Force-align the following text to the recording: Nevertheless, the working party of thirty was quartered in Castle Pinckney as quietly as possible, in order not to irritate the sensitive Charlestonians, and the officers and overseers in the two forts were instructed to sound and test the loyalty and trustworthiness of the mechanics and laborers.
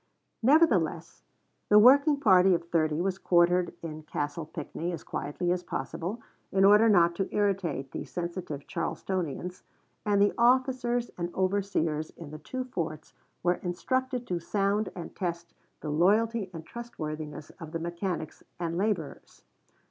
Nevertheless, 0.41 1.21
the 1.69 1.77
working 1.77 2.19
party 2.19 2.55
of 2.55 2.67
thirty 2.69 2.99
was 2.99 3.19
quartered 3.19 3.75
in 3.83 4.01
Castle 4.01 4.47
Pinckney 4.47 4.91
as 4.91 5.03
quietly 5.03 5.51
as 5.51 5.61
possible, 5.61 6.23
in 6.51 6.65
order 6.65 6.89
not 6.89 7.13
to 7.17 7.29
irritate 7.31 7.91
the 7.91 8.03
sensitive 8.03 8.65
Charlestonians, 8.65 9.61
and 10.03 10.19
the 10.19 10.33
officers 10.39 11.11
and 11.19 11.31
overseers 11.35 12.09
in 12.17 12.31
the 12.31 12.39
two 12.39 12.63
forts 12.63 13.13
were 13.43 13.59
instructed 13.61 14.25
to 14.25 14.39
sound 14.39 14.89
and 14.95 15.15
test 15.15 15.53
the 15.81 15.91
loyalty 15.91 16.49
and 16.51 16.65
trustworthiness 16.65 17.51
of 17.59 17.71
the 17.71 17.77
mechanics 17.79 18.41
and 18.59 18.79
laborers. 18.79 19.43